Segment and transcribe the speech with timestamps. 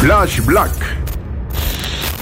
[0.00, 0.70] Flash Black.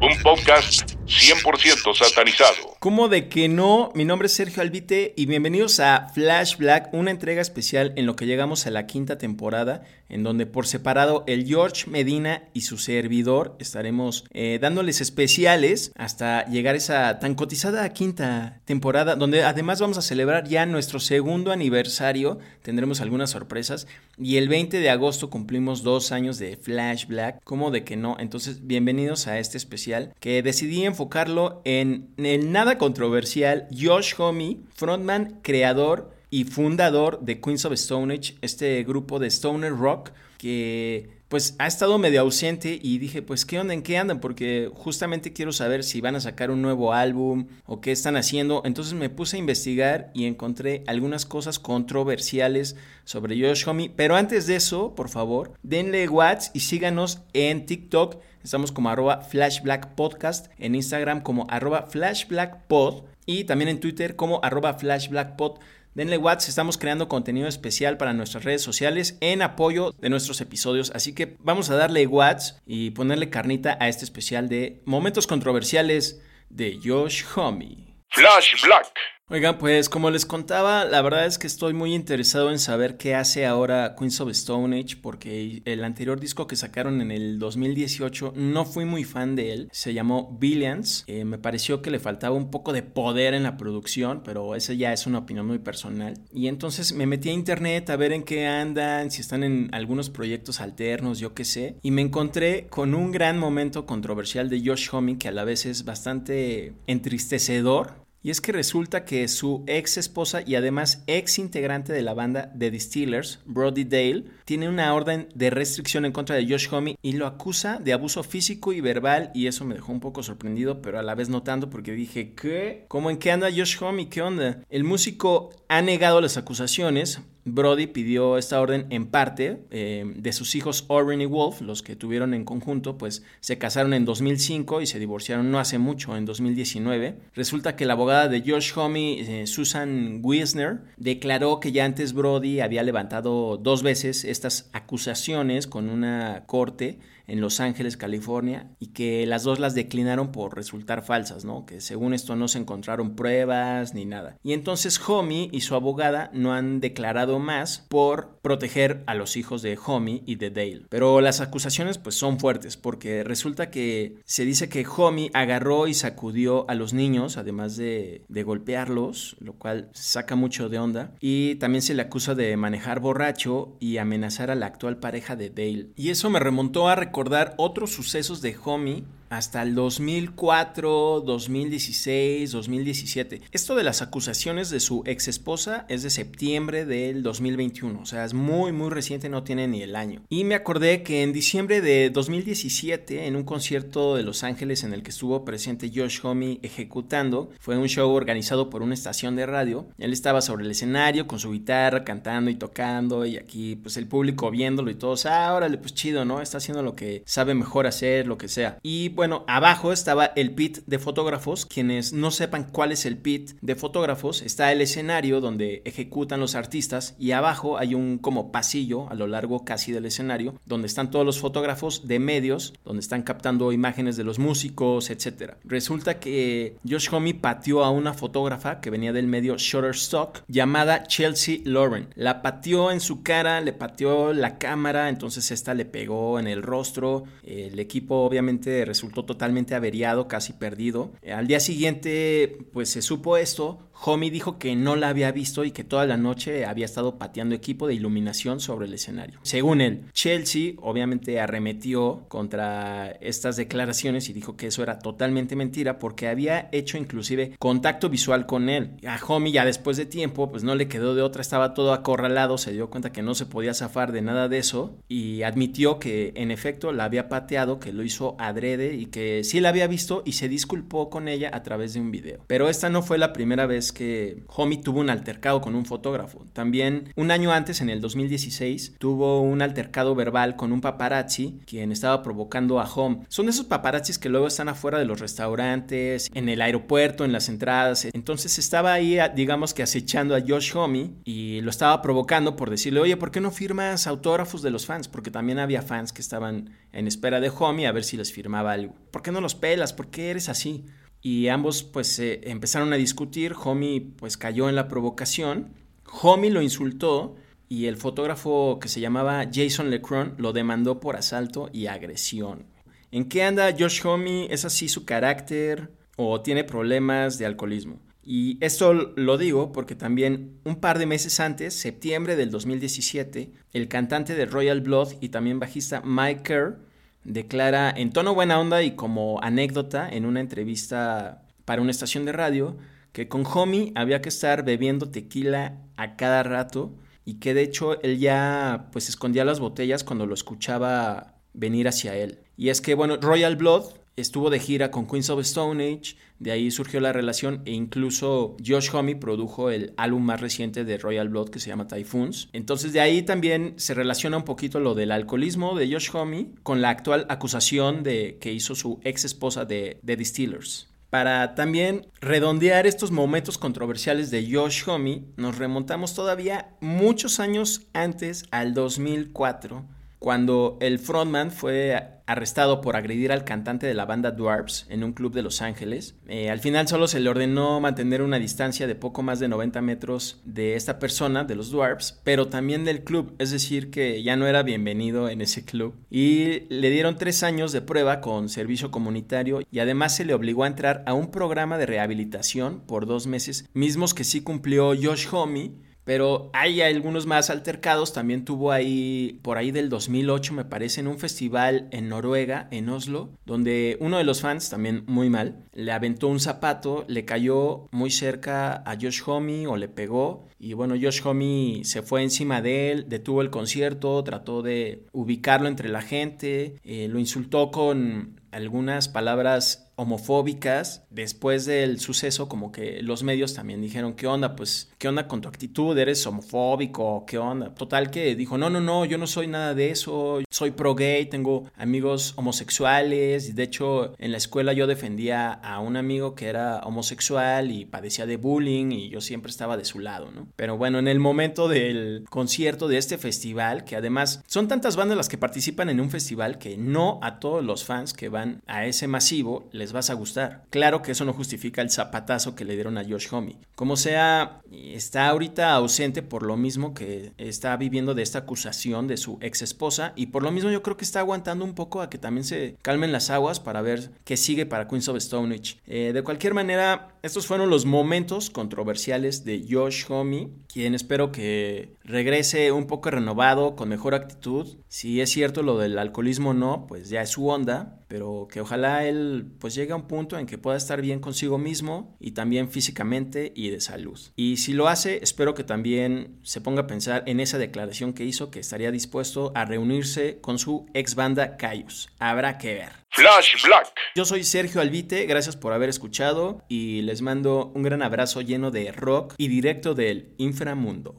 [0.00, 2.76] Un podcast 100% satanizado.
[2.80, 3.92] ¿Cómo de que no?
[3.94, 8.16] Mi nombre es Sergio Albite y bienvenidos a Flash Black, una entrega especial en lo
[8.16, 12.78] que llegamos a la quinta temporada, en donde por separado el George Medina y su
[12.78, 19.80] servidor estaremos eh, dándoles especiales hasta llegar a esa tan cotizada quinta temporada, donde además
[19.80, 23.86] vamos a celebrar ya nuestro segundo aniversario, tendremos algunas sorpresas.
[24.16, 28.16] Y el 20 de agosto cumplimos dos años de Flash Black, ¿cómo de que no?
[28.18, 35.40] Entonces bienvenidos a este especial que decidí enfocarlo en el nada controversial Josh Homme, frontman,
[35.42, 41.54] creador y fundador de Queens of Stone Age, este grupo de stoner rock que pues
[41.58, 45.52] ha estado medio ausente y dije, pues qué onda, en qué andan, porque justamente quiero
[45.52, 48.62] saber si van a sacar un nuevo álbum o qué están haciendo.
[48.64, 54.46] Entonces me puse a investigar y encontré algunas cosas controversiales sobre Josh Homme, pero antes
[54.46, 58.16] de eso, por favor, denle watts y síganos en TikTok.
[58.42, 64.72] Estamos como arroba flashblackpodcast, en Instagram como arroba flashblackpod y también en Twitter como arroba
[64.74, 65.58] flashblackpod.
[65.94, 70.92] Denle watts, estamos creando contenido especial para nuestras redes sociales en apoyo de nuestros episodios,
[70.94, 76.22] así que vamos a darle watts y ponerle carnita a este especial de momentos controversiales
[76.50, 77.96] de Josh Homme.
[78.10, 79.17] Flash Black.
[79.30, 83.14] Oigan, pues como les contaba, la verdad es que estoy muy interesado en saber qué
[83.14, 88.32] hace ahora Queens of Stone Age, porque el anterior disco que sacaron en el 2018
[88.34, 89.68] no fui muy fan de él.
[89.70, 91.04] Se llamó Billions.
[91.08, 94.72] Eh, me pareció que le faltaba un poco de poder en la producción, pero esa
[94.72, 96.14] ya es una opinión muy personal.
[96.32, 100.08] Y entonces me metí a internet a ver en qué andan, si están en algunos
[100.08, 101.76] proyectos alternos, yo qué sé.
[101.82, 105.66] Y me encontré con un gran momento controversial de Josh Homme que a la vez
[105.66, 108.07] es bastante entristecedor.
[108.28, 112.52] Y es que resulta que su ex esposa y además ex integrante de la banda
[112.58, 117.12] The Distillers, Brody Dale, tiene una orden de restricción en contra de Josh Homme y
[117.12, 120.98] lo acusa de abuso físico y verbal y eso me dejó un poco sorprendido, pero
[120.98, 122.84] a la vez notando porque dije, ¿qué?
[122.88, 124.10] ¿Cómo en qué anda Josh Homme?
[124.10, 124.62] ¿Qué onda?
[124.68, 130.54] El músico ha negado las acusaciones, Brody pidió esta orden en parte eh, de sus
[130.54, 134.86] hijos Oren y Wolf, los que tuvieron en conjunto, pues se casaron en 2005 y
[134.86, 137.16] se divorciaron no hace mucho, en 2019.
[137.34, 142.60] Resulta que la abogada de Josh Homme, eh, Susan Wisner, declaró que ya antes Brody
[142.60, 149.26] había levantado dos veces estas acusaciones con una corte en Los Ángeles, California, y que
[149.26, 151.66] las dos las declinaron por resultar falsas, ¿no?
[151.66, 154.38] Que según esto no se encontraron pruebas ni nada.
[154.42, 159.62] Y entonces Homie y su abogada no han declarado más por proteger a los hijos
[159.62, 160.86] de Homie y de Dale.
[160.88, 165.94] Pero las acusaciones pues son fuertes porque resulta que se dice que Homie agarró y
[165.94, 171.14] sacudió a los niños, además de, de golpearlos, lo cual saca mucho de onda.
[171.20, 175.50] Y también se le acusa de manejar borracho y amenazar a la actual pareja de
[175.50, 175.90] Dale.
[175.94, 177.17] Y eso me remontó a recordar
[177.56, 183.42] otros sucesos de Homie hasta el 2004, 2016, 2017.
[183.52, 188.24] Esto de las acusaciones de su ex esposa es de septiembre del 2021, o sea,
[188.24, 190.22] es muy muy reciente, no tiene ni el año.
[190.28, 194.92] Y me acordé que en diciembre de 2017, en un concierto de Los Ángeles en
[194.92, 199.46] el que estuvo presente Josh Homme ejecutando, fue un show organizado por una estación de
[199.46, 199.88] radio.
[199.98, 204.06] Él estaba sobre el escenario con su guitarra, cantando y tocando, y aquí pues el
[204.06, 206.40] público viéndolo y todos, ah, órale, pues chido, ¿no?
[206.40, 208.78] Está haciendo lo que sabe mejor hacer, lo que sea.
[208.82, 211.66] Y bueno, abajo estaba el pit de fotógrafos.
[211.66, 216.54] Quienes no sepan cuál es el pit de fotógrafos, está el escenario donde ejecutan los
[216.54, 221.10] artistas y abajo hay un como pasillo a lo largo casi del escenario donde están
[221.10, 225.54] todos los fotógrafos de medios, donde están captando imágenes de los músicos, etc.
[225.64, 231.58] Resulta que Josh Homme pateó a una fotógrafa que venía del medio Shutterstock llamada Chelsea
[231.64, 232.06] Lauren.
[232.14, 236.62] La pateó en su cara, le pateó la cámara, entonces esta le pegó en el
[236.62, 237.24] rostro.
[237.42, 241.12] El equipo obviamente resultó totalmente averiado, casi perdido.
[241.32, 243.87] Al día siguiente, pues se supo esto.
[244.04, 247.54] Homie dijo que no la había visto y que toda la noche había estado pateando
[247.54, 249.40] equipo de iluminación sobre el escenario.
[249.42, 255.98] Según él, Chelsea obviamente arremetió contra estas declaraciones y dijo que eso era totalmente mentira
[255.98, 258.96] porque había hecho inclusive contacto visual con él.
[259.06, 262.58] A Homie ya después de tiempo pues no le quedó de otra, estaba todo acorralado,
[262.58, 266.32] se dio cuenta que no se podía zafar de nada de eso y admitió que
[266.36, 270.22] en efecto la había pateado, que lo hizo adrede y que sí la había visto
[270.24, 272.44] y se disculpó con ella a través de un video.
[272.46, 276.46] Pero esta no fue la primera vez que Homie tuvo un altercado con un fotógrafo.
[276.52, 281.92] También un año antes, en el 2016, tuvo un altercado verbal con un paparazzi quien
[281.92, 283.24] estaba provocando a Home.
[283.28, 287.48] Son esos paparazzis que luego están afuera de los restaurantes, en el aeropuerto, en las
[287.48, 288.06] entradas.
[288.12, 293.00] Entonces estaba ahí, digamos que acechando a Josh Homie y lo estaba provocando por decirle,
[293.00, 295.08] oye, ¿por qué no firmas autógrafos de los fans?
[295.08, 298.72] Porque también había fans que estaban en espera de Homie a ver si les firmaba
[298.72, 298.94] algo.
[299.10, 299.92] ¿Por qué no los pelas?
[299.92, 300.84] ¿Por qué eres así?
[301.20, 305.74] Y ambos pues empezaron a discutir, Homie pues cayó en la provocación,
[306.22, 307.36] Homie lo insultó
[307.68, 312.66] y el fotógrafo que se llamaba Jason Lecron lo demandó por asalto y agresión.
[313.10, 314.48] ¿En qué anda Josh Homie?
[314.50, 318.00] ¿Es así su carácter o tiene problemas de alcoholismo?
[318.22, 323.88] Y esto lo digo porque también un par de meses antes, septiembre del 2017, el
[323.88, 326.78] cantante de Royal Blood y también bajista Mike Kerr
[327.28, 332.32] declara en tono buena onda y como anécdota en una entrevista para una estación de
[332.32, 332.76] radio
[333.12, 336.94] que con Homie había que estar bebiendo tequila a cada rato
[337.24, 342.16] y que de hecho él ya pues escondía las botellas cuando lo escuchaba venir hacia
[342.16, 342.40] él.
[342.56, 343.84] Y es que bueno, Royal Blood
[344.20, 348.56] estuvo de gira con Queens of Stone Age, de ahí surgió la relación e incluso
[348.64, 352.48] Josh Homme produjo el álbum más reciente de Royal Blood que se llama Typhoons.
[352.52, 356.82] Entonces de ahí también se relaciona un poquito lo del alcoholismo de Josh Homme con
[356.82, 360.88] la actual acusación de que hizo su ex esposa de The Distillers.
[361.10, 368.44] Para también redondear estos momentos controversiales de Josh Homme, nos remontamos todavía muchos años antes
[368.50, 374.86] al 2004 cuando el frontman fue arrestado por agredir al cantante de la banda Dwarfs
[374.90, 376.14] en un club de Los Ángeles.
[376.26, 379.80] Eh, al final solo se le ordenó mantener una distancia de poco más de 90
[379.80, 384.36] metros de esta persona, de los Dwarfs, pero también del club, es decir, que ya
[384.36, 385.94] no era bienvenido en ese club.
[386.10, 390.64] Y le dieron tres años de prueba con servicio comunitario y además se le obligó
[390.64, 395.28] a entrar a un programa de rehabilitación por dos meses, mismos que sí cumplió Josh
[395.32, 398.14] Homme pero hay algunos más altercados.
[398.14, 402.88] También tuvo ahí, por ahí del 2008, me parece, en un festival en Noruega, en
[402.88, 407.88] Oslo, donde uno de los fans, también muy mal, le aventó un zapato, le cayó
[407.90, 410.46] muy cerca a Josh Homme o le pegó.
[410.58, 415.68] Y bueno, Josh Homme se fue encima de él, detuvo el concierto, trató de ubicarlo
[415.68, 421.02] entre la gente, eh, lo insultó con algunas palabras homofóbicas.
[421.10, 424.54] Después del suceso, como que los medios también dijeron, ¿qué onda?
[424.54, 425.98] Pues, ¿qué onda con tu actitud?
[425.98, 427.24] ¿Eres homofóbico?
[427.26, 427.74] ¿Qué onda?
[427.74, 430.38] Total que dijo, no, no, no, yo no soy nada de eso.
[430.50, 433.56] Soy pro gay, tengo amigos homosexuales.
[433.56, 438.24] De hecho, en la escuela yo defendía a un amigo que era homosexual y padecía
[438.24, 440.46] de bullying y yo siempre estaba de su lado, ¿no?
[440.54, 445.16] Pero bueno, en el momento del concierto de este festival, que además son tantas bandas
[445.16, 448.86] las que participan en un festival que no a todos los fans que van a
[448.86, 450.64] ese masivo les vas a gustar.
[450.70, 453.58] Claro que eso no justifica el zapatazo que le dieron a Josh Homme.
[453.74, 459.16] Como sea, está ahorita ausente por lo mismo que está viviendo de esta acusación de
[459.16, 462.10] su ex esposa y por lo mismo yo creo que está aguantando un poco a
[462.10, 465.48] que también se calmen las aguas para ver qué sigue para Queens of Stone
[465.86, 471.94] eh, de cualquier manera, estos fueron los momentos controversiales de Josh Homme, quien espero que
[472.04, 474.78] regrese un poco renovado, con mejor actitud.
[474.88, 479.04] Si es cierto lo del alcoholismo no, pues ya es su onda, pero que ojalá
[479.04, 482.70] él pues llegue a un punto en que pueda estar bien consigo mismo y también
[482.70, 484.18] físicamente y de salud.
[484.34, 488.24] Y si lo hace, espero que también se ponga a pensar en esa declaración que
[488.24, 492.08] hizo que estaría dispuesto a reunirse con su ex banda Cayus.
[492.18, 492.92] Habrá que ver.
[493.10, 493.92] Flash Black.
[494.14, 498.70] Yo soy Sergio Albite, gracias por haber escuchado y les mando un gran abrazo lleno
[498.70, 501.18] de rock y directo del inframundo.